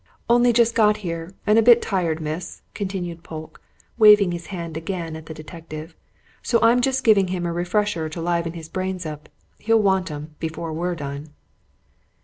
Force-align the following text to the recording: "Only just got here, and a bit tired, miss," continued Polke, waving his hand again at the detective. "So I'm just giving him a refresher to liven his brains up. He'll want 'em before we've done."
"Only 0.27 0.51
just 0.51 0.73
got 0.73 0.97
here, 1.05 1.35
and 1.45 1.59
a 1.59 1.61
bit 1.61 1.79
tired, 1.79 2.19
miss," 2.19 2.63
continued 2.73 3.21
Polke, 3.21 3.61
waving 3.99 4.31
his 4.31 4.47
hand 4.47 4.75
again 4.75 5.15
at 5.15 5.27
the 5.27 5.33
detective. 5.35 5.95
"So 6.41 6.57
I'm 6.63 6.81
just 6.81 7.03
giving 7.03 7.27
him 7.27 7.45
a 7.45 7.53
refresher 7.53 8.09
to 8.09 8.19
liven 8.19 8.53
his 8.53 8.67
brains 8.67 9.05
up. 9.05 9.29
He'll 9.59 9.79
want 9.79 10.09
'em 10.09 10.33
before 10.39 10.73
we've 10.73 10.97
done." 10.97 11.35